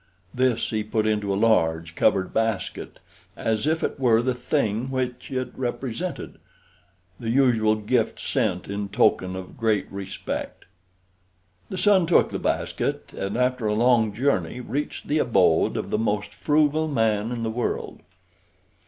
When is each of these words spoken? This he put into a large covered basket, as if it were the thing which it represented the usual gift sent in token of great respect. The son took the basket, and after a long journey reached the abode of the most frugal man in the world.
This 0.33 0.71
he 0.71 0.83
put 0.83 1.05
into 1.05 1.31
a 1.31 1.37
large 1.37 1.93
covered 1.93 2.33
basket, 2.33 2.97
as 3.37 3.67
if 3.67 3.83
it 3.83 3.99
were 3.99 4.23
the 4.23 4.33
thing 4.33 4.89
which 4.89 5.29
it 5.29 5.51
represented 5.55 6.39
the 7.19 7.29
usual 7.29 7.75
gift 7.75 8.19
sent 8.19 8.67
in 8.67 8.89
token 8.89 9.35
of 9.35 9.57
great 9.59 9.85
respect. 9.91 10.65
The 11.69 11.77
son 11.77 12.07
took 12.07 12.29
the 12.29 12.39
basket, 12.39 13.11
and 13.15 13.37
after 13.37 13.67
a 13.67 13.75
long 13.75 14.11
journey 14.11 14.59
reached 14.59 15.07
the 15.07 15.19
abode 15.19 15.77
of 15.77 15.91
the 15.91 15.99
most 15.99 16.33
frugal 16.33 16.87
man 16.87 17.31
in 17.31 17.43
the 17.43 17.51
world. 17.51 17.99